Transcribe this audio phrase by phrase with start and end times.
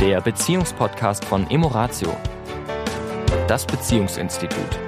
[0.00, 2.16] der Beziehungspodcast von Emoratio,
[3.46, 4.80] das Beziehungsinstitut.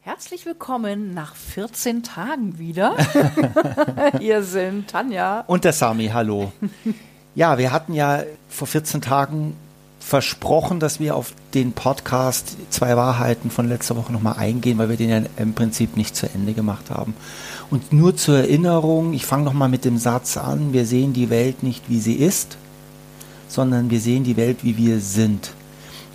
[0.00, 2.94] Herzlich willkommen nach 14 Tagen wieder.
[4.18, 6.08] Hier sind Tanja und der Sami.
[6.12, 6.52] Hallo.
[7.36, 9.56] Ja, wir hatten ja vor 14 Tagen
[10.14, 14.96] versprochen, dass wir auf den Podcast Zwei Wahrheiten von letzter Woche nochmal eingehen, weil wir
[14.96, 17.16] den ja im Prinzip nicht zu Ende gemacht haben.
[17.68, 21.64] Und nur zur Erinnerung, ich fange nochmal mit dem Satz an, wir sehen die Welt
[21.64, 22.58] nicht, wie sie ist,
[23.48, 25.50] sondern wir sehen die Welt, wie wir sind.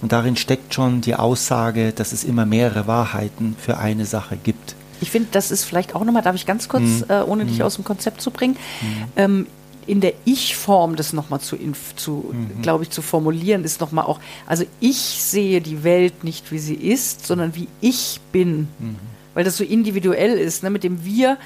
[0.01, 4.75] Und darin steckt schon die Aussage, dass es immer mehrere Wahrheiten für eine Sache gibt.
[5.01, 7.05] Ich finde, das ist vielleicht auch nochmal, darf ich ganz kurz, mhm.
[7.09, 7.65] äh, ohne dich mhm.
[7.65, 9.03] aus dem Konzept zu bringen, mhm.
[9.17, 9.47] ähm,
[9.87, 11.57] in der Ich-Form das nochmal zu,
[11.95, 12.61] zu mhm.
[12.61, 16.75] glaube ich, zu formulieren, ist nochmal auch, also ich sehe die Welt nicht, wie sie
[16.75, 18.67] ist, sondern wie ich bin.
[18.79, 18.95] Mhm.
[19.33, 20.63] Weil das so individuell ist.
[20.63, 20.69] Ne?
[20.69, 21.37] Mit dem Wir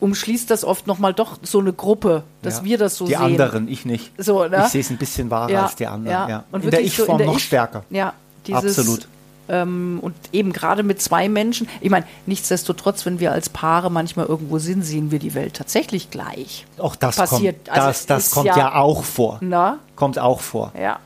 [0.00, 2.64] umschließt das oft nochmal doch so eine Gruppe, dass ja.
[2.64, 3.20] wir das so die sehen.
[3.20, 4.10] Die anderen, ich nicht.
[4.18, 4.62] So, ne?
[4.64, 5.62] Ich sehe es ein bisschen wahrer ja.
[5.64, 6.28] als die anderen.
[6.28, 6.44] Ja.
[6.50, 7.84] Und in der Ich-Form so noch ich, stärker.
[7.90, 8.12] Ja,
[8.46, 9.06] dieses, Absolut.
[9.52, 14.24] Ähm, und eben gerade mit zwei Menschen, ich meine, nichtsdestotrotz, wenn wir als Paare manchmal
[14.24, 16.64] irgendwo sind, sehen wir die Welt tatsächlich gleich.
[16.78, 19.38] Auch das Passiert, kommt, also das, das kommt ja, ja, auch vor.
[19.42, 19.78] Na?
[19.94, 20.72] Kommt auch vor.
[20.80, 21.00] Ja.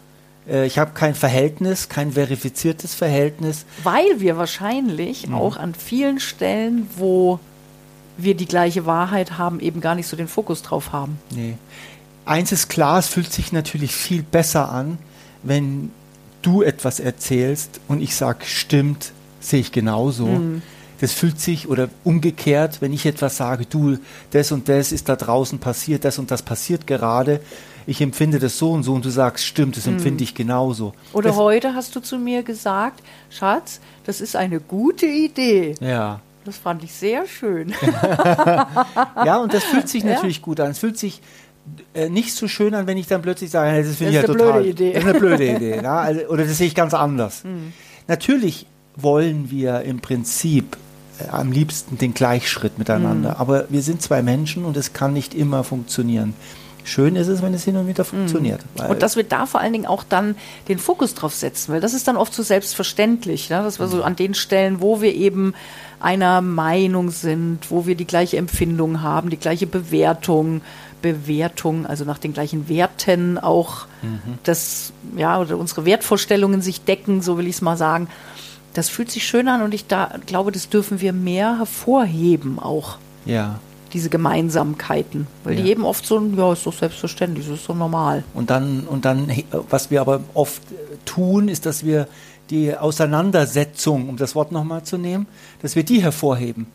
[0.48, 3.66] Äh, ich habe kein Verhältnis, kein verifiziertes Verhältnis.
[3.82, 5.34] Weil wir wahrscheinlich mhm.
[5.34, 7.40] auch an vielen Stellen, wo
[8.16, 11.18] wir die gleiche Wahrheit haben, eben gar nicht so den Fokus drauf haben.
[11.30, 11.54] Nee.
[12.24, 14.98] Eins ist klar, es fühlt sich natürlich viel besser an,
[15.42, 15.90] wenn
[16.46, 20.26] du etwas erzählst und ich sage, stimmt, sehe ich genauso.
[20.26, 20.62] Mhm.
[21.00, 23.98] Das fühlt sich oder umgekehrt, wenn ich etwas sage, du,
[24.30, 27.40] das und das ist da draußen passiert, das und das passiert gerade,
[27.86, 29.94] ich empfinde das so und so und du sagst, stimmt, das mhm.
[29.94, 30.94] empfinde ich genauso.
[31.12, 35.74] Oder das, heute hast du zu mir gesagt, Schatz, das ist eine gute Idee.
[35.80, 36.20] Ja.
[36.44, 37.74] Das fand ich sehr schön.
[39.24, 40.42] ja, und das fühlt sich natürlich ja.
[40.42, 40.70] gut an.
[40.70, 41.20] Es fühlt sich
[42.08, 44.62] nicht so schön an, wenn ich dann plötzlich sage, das finde ich ja total.
[44.62, 44.92] Blöde Idee.
[44.92, 45.80] Das ist eine blöde Idee.
[45.82, 46.00] ja?
[46.00, 47.44] also, oder das sehe ich ganz anders.
[47.44, 47.72] Mhm.
[48.08, 50.76] Natürlich wollen wir im Prinzip
[51.18, 53.30] äh, am liebsten den Gleichschritt miteinander.
[53.30, 53.36] Mhm.
[53.36, 56.34] Aber wir sind zwei Menschen und es kann nicht immer funktionieren.
[56.84, 58.08] Schön ist es, wenn es hin und wieder mhm.
[58.08, 58.60] funktioniert.
[58.78, 58.86] Mhm.
[58.90, 60.36] Und dass wir da vor allen Dingen auch dann
[60.68, 63.62] den Fokus drauf setzen, weil das ist dann oft so selbstverständlich, ne?
[63.62, 64.02] dass wir so mhm.
[64.04, 65.54] an den Stellen, wo wir eben
[65.98, 70.60] einer Meinung sind, wo wir die gleiche Empfindung haben, die gleiche Bewertung,
[71.12, 74.38] Bewertung, also nach den gleichen Werten auch, mhm.
[74.42, 78.08] das, ja, oder unsere Wertvorstellungen sich decken, so will ich es mal sagen.
[78.74, 82.98] Das fühlt sich schön an und ich da glaube, das dürfen wir mehr hervorheben auch.
[83.24, 83.60] Ja.
[83.92, 85.26] Diese Gemeinsamkeiten.
[85.44, 85.62] Weil ja.
[85.62, 88.24] die eben oft so, ja, ist doch selbstverständlich, das ist so normal.
[88.34, 89.30] Und dann, und dann,
[89.70, 90.60] was wir aber oft
[91.04, 92.08] tun, ist, dass wir
[92.50, 95.26] die Auseinandersetzung, um das Wort nochmal zu nehmen,
[95.62, 96.66] dass wir die hervorheben.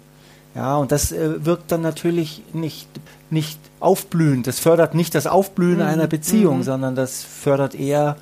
[0.56, 2.88] Ja, und das äh, wirkt dann natürlich nicht,
[3.30, 4.48] nicht aufblühend.
[4.48, 5.84] Das fördert nicht das Aufblühen mhm.
[5.84, 6.64] einer Beziehung, mhm.
[6.64, 8.18] sondern das fördert eher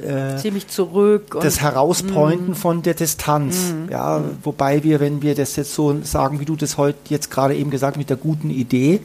[0.00, 1.36] äh, ziemlich zurück.
[1.40, 2.54] das Herauspointen mhm.
[2.54, 3.72] von der Distanz.
[3.72, 3.90] Mhm.
[3.90, 4.38] Ja, mhm.
[4.42, 7.70] wobei wir, wenn wir das jetzt so sagen, wie du das heute jetzt gerade eben
[7.70, 9.00] gesagt mit der guten Idee,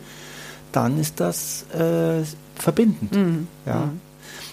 [0.71, 2.23] dann ist das äh,
[2.55, 3.15] verbindend.
[3.15, 3.47] Mhm.
[3.65, 3.89] Ja.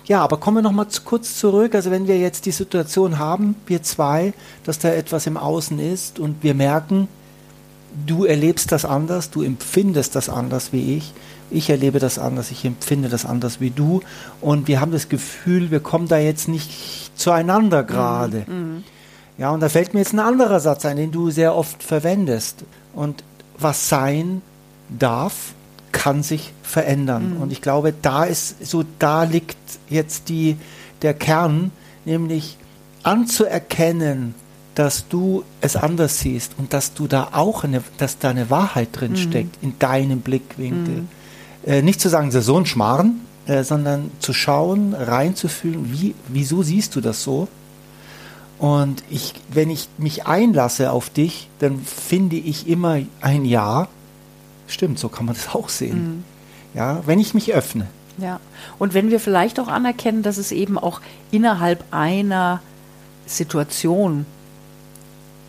[0.06, 1.74] Ja, aber kommen wir noch mal zu, kurz zurück.
[1.74, 6.18] Also wenn wir jetzt die Situation haben, wir zwei, dass da etwas im Außen ist
[6.18, 7.08] und wir merken,
[8.06, 11.12] du erlebst das anders, du empfindest das anders wie ich,
[11.50, 14.00] ich erlebe das anders, ich empfinde das anders wie du
[14.40, 18.44] und wir haben das Gefühl, wir kommen da jetzt nicht zueinander mhm, gerade.
[18.46, 18.84] Mhm.
[19.36, 22.64] Ja, und da fällt mir jetzt ein anderer Satz ein, den du sehr oft verwendest.
[22.94, 23.24] Und
[23.58, 24.42] was sein
[24.88, 25.54] darf,
[25.90, 27.34] kann sich verändern.
[27.34, 27.42] Mhm.
[27.42, 29.56] Und ich glaube, da ist so, da liegt
[29.88, 30.56] jetzt die,
[31.02, 31.72] der Kern,
[32.04, 32.58] nämlich
[33.02, 34.34] anzuerkennen,
[34.74, 38.88] dass du es anders siehst und dass du da auch eine, dass da eine Wahrheit
[38.92, 39.16] drin mhm.
[39.16, 41.02] steckt in deinem Blickwinkel.
[41.02, 41.08] Mhm.
[41.64, 46.96] Äh, nicht zu sagen, so ein Schmarrn, äh, sondern zu schauen, reinzufühlen, wie, wieso siehst
[46.96, 47.48] du das so?
[48.58, 53.88] Und ich, wenn ich mich einlasse auf dich, dann finde ich immer ein Ja,
[54.66, 56.02] Stimmt, so kann man das auch sehen.
[56.02, 56.24] Mhm.
[56.74, 57.86] Ja, wenn ich mich öffne.
[58.18, 58.40] Ja,
[58.78, 61.00] und wenn wir vielleicht auch anerkennen, dass es eben auch
[61.30, 62.60] innerhalb einer
[63.26, 64.26] Situation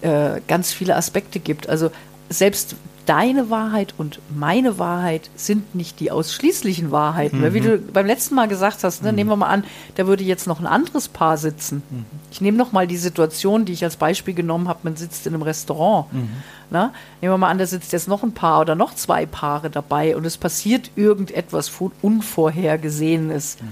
[0.02, 1.70] äh, ganz viele Aspekte gibt.
[1.70, 1.92] Also
[2.30, 2.76] selbst
[3.06, 7.40] deine Wahrheit und meine Wahrheit sind nicht die ausschließlichen Wahrheiten.
[7.40, 7.44] Mhm.
[7.44, 9.16] Weil wie du beim letzten Mal gesagt hast, ne, mhm.
[9.16, 9.64] nehmen wir mal an,
[9.96, 11.84] da würde jetzt noch ein anderes Paar sitzen.
[11.90, 12.06] Mhm.
[12.32, 15.34] Ich nehme noch mal die Situation, die ich als Beispiel genommen habe, man sitzt in
[15.34, 16.12] einem Restaurant.
[16.14, 16.30] Mhm.
[16.72, 16.92] Ne?
[17.22, 20.16] Nehmen wir mal an, da sitzt jetzt noch ein Paar oder noch zwei Paare dabei
[20.16, 21.72] und es passiert irgendetwas
[22.02, 23.58] Unvorhergesehenes.
[23.62, 23.68] Mhm.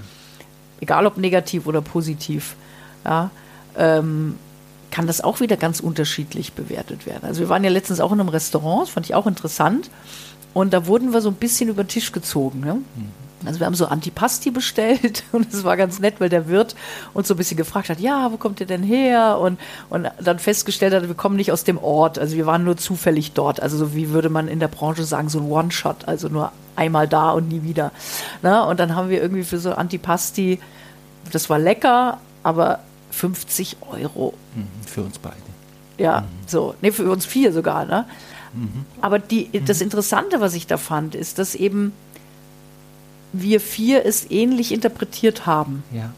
[0.80, 2.54] Egal ob negativ oder positiv.
[3.04, 3.30] Ja?
[3.76, 4.36] Ähm,
[4.94, 7.24] kann das auch wieder ganz unterschiedlich bewertet werden.
[7.24, 9.90] Also wir waren ja letztens auch in einem Restaurant, das fand ich auch interessant.
[10.52, 12.60] Und da wurden wir so ein bisschen über den Tisch gezogen.
[12.60, 12.76] Ne?
[13.44, 16.76] Also wir haben so Antipasti bestellt und es war ganz nett, weil der Wirt
[17.12, 19.40] uns so ein bisschen gefragt hat, ja, wo kommt ihr denn her?
[19.40, 19.58] Und,
[19.90, 23.32] und dann festgestellt hat, wir kommen nicht aus dem Ort, also wir waren nur zufällig
[23.32, 23.60] dort.
[23.60, 27.08] Also so wie würde man in der Branche sagen, so ein One-Shot, also nur einmal
[27.08, 27.90] da und nie wieder.
[28.42, 30.60] Na, und dann haben wir irgendwie für so Antipasti,
[31.32, 32.78] das war lecker, aber
[33.14, 34.34] 50 Euro.
[34.54, 35.36] Mhm, Für uns beide.
[35.98, 36.74] Ja, so.
[36.80, 38.04] Nee, für uns vier sogar, ne?
[39.00, 41.92] Aber die, das Interessante, was ich da fand, ist, dass eben
[43.32, 45.82] wir vier es ähnlich interpretiert haben.
[45.92, 46.10] Ja.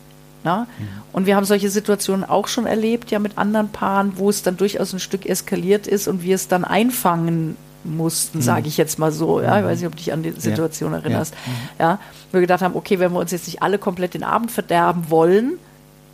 [0.44, 0.66] Na?
[1.12, 4.56] Und wir haben solche Situationen auch schon erlebt, ja, mit anderen Paaren, wo es dann
[4.58, 9.12] durchaus ein Stück eskaliert ist und wir es dann einfangen mussten, sage ich jetzt mal
[9.12, 9.40] so.
[9.40, 11.34] Ja, ich weiß nicht, ob du dich an die Situation erinnerst.
[11.78, 11.98] Ja.
[12.32, 15.54] wir gedacht haben, okay, wenn wir uns jetzt nicht alle komplett den Abend verderben wollen,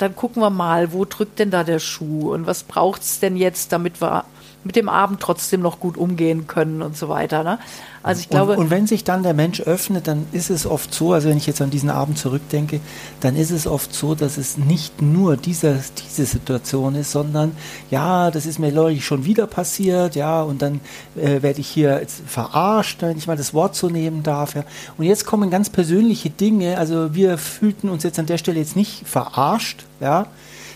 [0.03, 3.37] dann gucken wir mal, wo drückt denn da der Schuh und was braucht es denn
[3.37, 4.25] jetzt, damit wir
[4.65, 7.43] mit dem Abend trotzdem noch gut umgehen können und so weiter.
[7.43, 7.59] Ne?
[8.03, 10.95] Also ich glaube, und, und wenn sich dann der Mensch öffnet, dann ist es oft
[10.95, 12.81] so, also wenn ich jetzt an diesen Abend zurückdenke,
[13.21, 15.81] dann ist es oft so, dass es nicht nur diese,
[16.17, 17.53] diese Situation ist, sondern
[17.91, 20.81] ja, das ist mir neulich schon wieder passiert, ja, und dann
[21.17, 24.55] äh, werde ich hier jetzt verarscht, wenn ich mal das Wort so nehmen darf.
[24.55, 24.65] Ja.
[24.99, 28.77] Und jetzt kommen ganz persönliche Dinge, also wir fühlten uns jetzt an der Stelle jetzt
[28.77, 30.27] nicht verarscht, ja.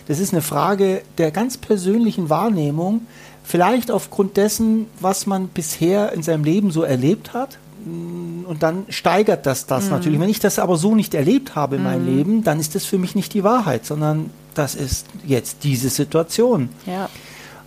[0.08, 3.02] Das ist eine Frage der ganz persönlichen Wahrnehmung,
[3.42, 7.58] vielleicht aufgrund dessen, was man bisher in seinem Leben so erlebt hat.
[7.84, 10.18] Und dann steigert das das natürlich.
[10.18, 12.98] Wenn ich das aber so nicht erlebt habe in meinem Leben, dann ist das für
[12.98, 16.68] mich nicht die Wahrheit, sondern das ist jetzt diese Situation.
[16.86, 17.08] ja.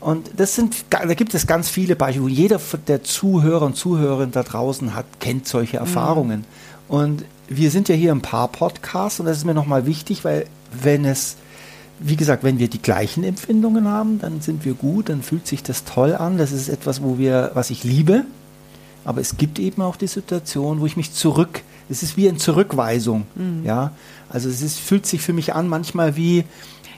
[0.01, 4.31] Und das sind, da gibt es ganz viele Beispiele, wo jeder der Zuhörer und Zuhörerinnen
[4.31, 6.45] da draußen hat, kennt solche Erfahrungen.
[6.87, 11.03] Und wir sind ja hier im Paar-Podcast und das ist mir nochmal wichtig, weil wenn
[11.03, 11.35] es,
[11.99, 15.63] wie gesagt, wenn wir die gleichen Empfindungen haben, dann sind wir gut, dann fühlt sich
[15.63, 16.37] das toll an.
[16.37, 18.23] Das ist etwas, wo wir, was ich liebe.
[19.03, 22.37] Aber es gibt eben auch die Situation, wo ich mich zurück, es ist wie eine
[22.37, 23.25] Zurückweisung.
[23.65, 23.91] Ja,
[24.29, 26.45] also es ist, fühlt sich für mich an manchmal wie,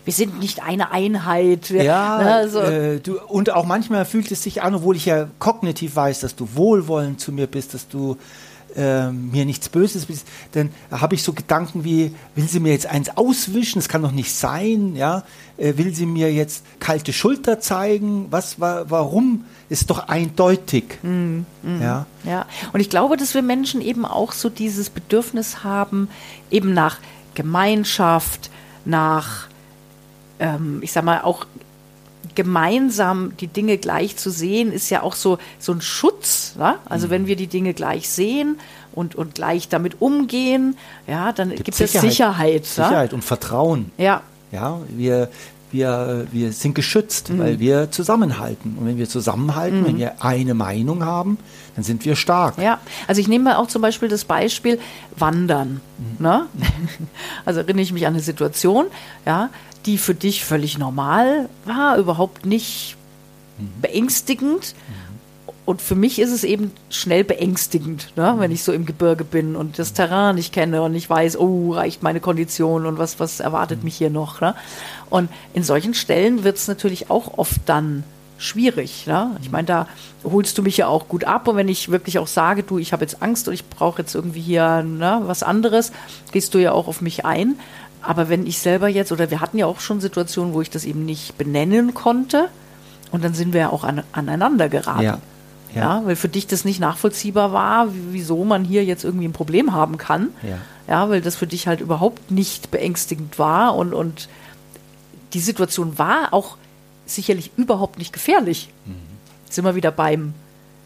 [0.04, 1.70] Wir sind nicht eine Einheit.
[1.70, 5.96] Ja, also, äh, du, und auch manchmal fühlt es sich an, obwohl ich ja kognitiv
[5.96, 8.18] weiß, dass du wohlwollend zu mir bist, dass du
[8.76, 12.88] äh, mir nichts Böses bist, dann habe ich so Gedanken wie, will sie mir jetzt
[12.88, 13.80] eins auswischen?
[13.80, 15.24] Das kann doch nicht sein, ja?
[15.58, 18.28] Äh, will sie mir jetzt kalte Schulter zeigen?
[18.30, 19.46] Was, wa, warum?
[19.70, 21.42] Ist doch eindeutig, Mm,
[21.82, 22.06] ja?
[22.24, 26.10] Ja, und ich glaube, dass wir Menschen eben auch so dieses Bedürfnis haben,
[26.50, 26.98] eben nach
[27.36, 28.50] Gemeinschaft,
[28.86, 29.48] nach,
[30.42, 31.46] ähm, ich sag mal, auch
[32.36, 36.56] gemeinsam die Dinge gleich zu sehen, ist ja auch so, so ein Schutz.
[36.60, 36.80] Ja?
[36.86, 38.60] Also wenn wir die Dinge gleich sehen
[38.94, 40.78] und, und gleich damit umgehen,
[41.08, 42.68] ja, dann gibt es Sicherheit.
[42.78, 42.88] ja?
[42.88, 43.92] Sicherheit und Vertrauen.
[43.98, 44.22] Ja,
[44.52, 45.30] Ja, wir,
[45.72, 48.78] wir, wir sind geschützt, weil wir zusammenhalten.
[48.78, 51.38] Und wenn wir zusammenhalten, wenn wir eine Meinung haben,
[51.76, 52.58] dann sind wir stark.
[52.58, 54.80] Ja, also ich nehme mal auch zum Beispiel das Beispiel
[55.18, 55.82] Wandern.
[56.20, 56.48] Ne?
[57.46, 58.86] Also erinnere ich mich an eine Situation,
[59.26, 59.50] ja,
[59.86, 62.98] die für dich völlig normal war, überhaupt nicht
[63.82, 64.76] beängstigend.
[65.72, 68.36] Und für mich ist es eben schnell beängstigend, ne?
[68.40, 71.72] wenn ich so im Gebirge bin und das Terrain nicht kenne und ich weiß, oh,
[71.72, 74.42] reicht meine Kondition und was, was erwartet mich hier noch.
[74.42, 74.54] Ne?
[75.10, 78.04] Und in solchen Stellen wird es natürlich auch oft dann
[78.38, 79.08] schwierig.
[79.08, 79.38] Ne?
[79.42, 79.88] Ich meine, da
[80.26, 82.92] holst du mich ja auch gut ab und wenn ich wirklich auch sage, du, ich
[82.92, 85.94] habe jetzt Angst und ich brauche jetzt irgendwie hier ne, was anderes,
[86.34, 87.58] gehst du ja auch auf mich ein.
[88.02, 90.84] Aber wenn ich selber jetzt, oder wir hatten ja auch schon Situationen, wo ich das
[90.84, 92.50] eben nicht benennen konnte
[93.12, 95.04] und dann sind wir ja auch an, aneinander geraten.
[95.04, 95.20] Ja.
[95.76, 96.02] Ja.
[96.06, 99.74] weil für dich das nicht nachvollziehbar war, wie- wieso man hier jetzt irgendwie ein Problem
[99.74, 100.30] haben kann.
[100.44, 100.58] Ja.
[100.88, 104.28] Ja, weil das für dich halt überhaupt nicht beängstigend war und, und
[105.34, 106.58] die Situation war auch
[107.06, 108.70] sicherlich überhaupt nicht gefährlich.
[109.50, 110.34] Sind wir wieder beim,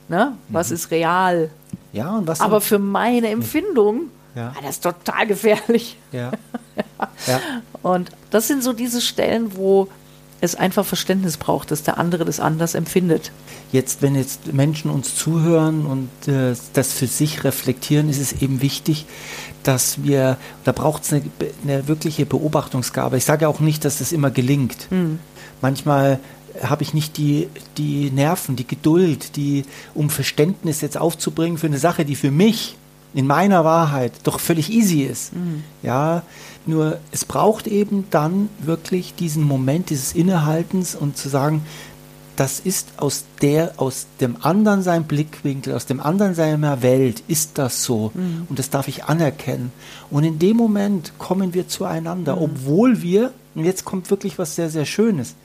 [0.09, 0.33] ne?
[0.49, 1.49] Was ist real?
[1.93, 4.53] Ja, und was Aber für meine Empfindung Ja.
[4.55, 5.97] war das total gefährlich.
[6.11, 6.31] ja.
[7.27, 7.39] ja.
[7.81, 9.87] Und das sind so diese Stellen, wo
[10.41, 13.31] es einfach Verständnis braucht, dass der andere das anders empfindet.
[13.71, 18.61] Jetzt, wenn jetzt Menschen uns zuhören und äh, das für sich reflektieren, ist es eben
[18.61, 19.05] wichtig,
[19.63, 21.23] dass wir, da braucht es eine,
[21.63, 23.17] eine wirkliche Beobachtungsgabe.
[23.17, 24.87] Ich sage auch nicht, dass das immer gelingt.
[25.61, 26.19] Manchmal
[26.61, 31.79] habe ich nicht die, die Nerven, die Geduld, die, um Verständnis jetzt aufzubringen für eine
[31.79, 32.75] Sache, die für mich
[33.15, 35.31] in meiner Wahrheit doch völlig easy ist.
[35.81, 36.21] Ja,
[36.67, 41.65] nur es braucht eben dann wirklich diesen Moment dieses Innehaltens und zu sagen,
[42.35, 47.57] das ist aus der, aus dem anderen sein Blickwinkel, aus dem anderen seiner Welt, ist
[47.57, 48.11] das so.
[48.49, 49.71] Und das darf ich anerkennen.
[50.11, 54.69] Und in dem Moment kommen wir zueinander, obwohl wir, und jetzt kommt wirklich was sehr,
[54.69, 55.35] sehr Schönes,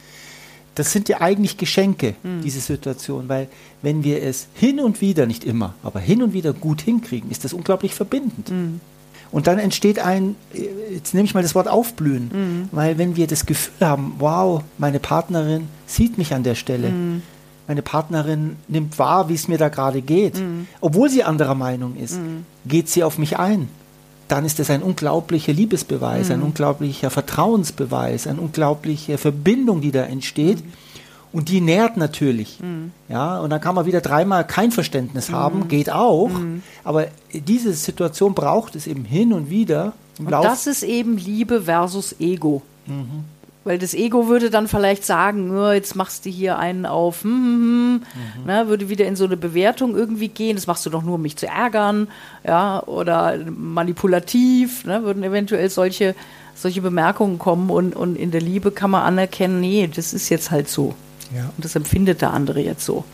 [0.80, 3.48] das sind ja eigentlich Geschenke, diese Situation, weil
[3.82, 7.44] wenn wir es hin und wieder, nicht immer, aber hin und wieder gut hinkriegen, ist
[7.44, 8.50] das unglaublich verbindend.
[9.30, 10.36] Und dann entsteht ein,
[10.90, 15.00] jetzt nehme ich mal das Wort aufblühen, weil wenn wir das Gefühl haben, wow, meine
[15.00, 16.90] Partnerin sieht mich an der Stelle,
[17.68, 20.42] meine Partnerin nimmt wahr, wie es mir da gerade geht,
[20.80, 22.18] obwohl sie anderer Meinung ist,
[22.64, 23.68] geht sie auf mich ein.
[24.30, 30.62] Dann ist das ein unglaublicher Liebesbeweis, ein unglaublicher Vertrauensbeweis, eine unglaubliche Verbindung, die da entsteht.
[31.32, 32.58] Und die nährt natürlich.
[33.08, 36.30] Ja, und dann kann man wieder dreimal kein Verständnis haben, geht auch.
[36.84, 40.44] Aber diese Situation braucht es eben hin und wieder Und Lauf.
[40.44, 42.62] das ist eben Liebe versus Ego.
[43.62, 48.02] Weil das Ego würde dann vielleicht sagen, "Ja, jetzt machst du hier einen auf, hm,
[48.12, 51.02] hm, hm, ne, würde wieder in so eine Bewertung irgendwie gehen, das machst du doch
[51.02, 52.08] nur, um mich zu ärgern,
[52.42, 56.14] ja, oder manipulativ, ne, würden eventuell solche,
[56.54, 60.50] solche Bemerkungen kommen und, und in der Liebe kann man anerkennen, nee, das ist jetzt
[60.50, 60.94] halt so.
[61.34, 61.50] Ja.
[61.56, 63.04] Und das empfindet der andere jetzt so.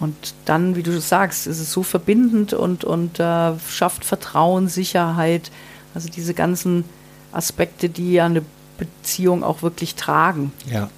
[0.00, 5.52] Und dann, wie du sagst, ist es so verbindend und, und äh, schafft Vertrauen, Sicherheit,
[5.94, 6.84] also diese ganzen
[7.30, 8.42] Aspekte, die ja eine
[8.84, 10.52] Beziehung auch wirklich tragen.
[10.70, 10.88] Ja.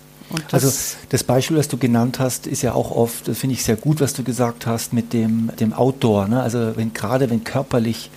[0.50, 0.78] Das, Also
[1.10, 4.00] das Beispiel, das du genannt hast, ist ja auch oft, das finde ich sehr gut,
[4.00, 6.26] was du gesagt hast mit dem, dem Outdoor.
[6.28, 6.42] Ne?
[6.42, 8.10] Also wenn gerade wenn körperlich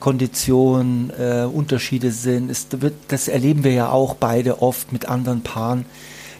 [0.00, 5.42] Kondition, äh, Unterschiede sind, ist, wird, das erleben wir ja auch beide oft mit anderen
[5.42, 5.84] Paaren,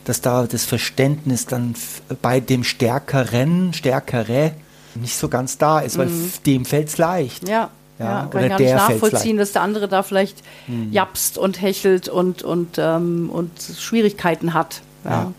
[0.05, 1.75] dass da das Verständnis dann
[2.23, 4.53] bei dem Stärkeren, Stärkere
[4.95, 7.43] nicht so ganz da ist, weil f- dem fällt es leicht.
[7.43, 7.49] Mhm.
[7.51, 10.39] ja, Ja, kann ich gar nicht nachvollziehen, dass der andere da vielleicht
[10.69, 10.93] Mhm.
[10.93, 14.83] japst und hechelt und, und, ähm, und Schwierigkeiten hat.
[15.05, 15.33] Ja.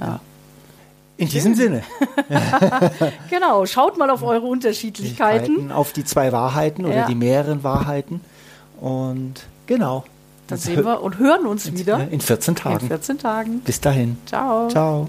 [0.00, 0.20] Ja.
[1.18, 1.82] In diesem Sinne.
[3.30, 5.72] Genau, schaut mal auf eure Unterschiedlichkeiten.
[5.72, 7.06] Auf die zwei Wahrheiten oder Ja.
[7.06, 8.20] die mehreren Wahrheiten.
[8.80, 9.34] Und
[9.66, 10.04] genau.
[10.48, 12.86] Dann sehen wir und hören uns wieder In 14 in Tagen.
[12.86, 13.60] 14 Tagen.
[13.60, 14.16] Bis dahin.
[14.26, 14.68] Ciao.
[14.68, 15.08] Ciao.